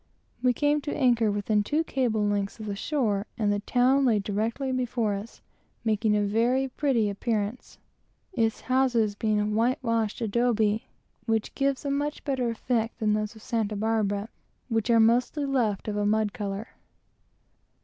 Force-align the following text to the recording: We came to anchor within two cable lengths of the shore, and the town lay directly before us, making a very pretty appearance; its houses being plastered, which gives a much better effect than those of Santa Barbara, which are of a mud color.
We 0.41 0.51
came 0.51 0.81
to 0.81 0.97
anchor 0.97 1.29
within 1.31 1.61
two 1.63 1.83
cable 1.83 2.25
lengths 2.25 2.59
of 2.59 2.65
the 2.65 2.75
shore, 2.75 3.27
and 3.37 3.53
the 3.53 3.59
town 3.59 4.03
lay 4.03 4.17
directly 4.17 4.71
before 4.71 5.13
us, 5.13 5.43
making 5.83 6.17
a 6.17 6.23
very 6.23 6.67
pretty 6.69 7.07
appearance; 7.07 7.77
its 8.33 8.61
houses 8.61 9.13
being 9.13 9.37
plastered, 9.83 10.35
which 11.27 11.53
gives 11.53 11.85
a 11.85 11.91
much 11.91 12.23
better 12.23 12.49
effect 12.49 12.97
than 12.97 13.13
those 13.13 13.35
of 13.35 13.43
Santa 13.43 13.75
Barbara, 13.75 14.29
which 14.69 14.89
are 14.89 14.97
of 14.97 15.87
a 15.87 16.05
mud 16.07 16.33
color. 16.33 16.69